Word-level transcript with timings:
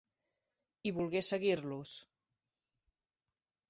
I 0.91 0.93
volgué 0.95 1.23
seguir-los. 1.29 1.95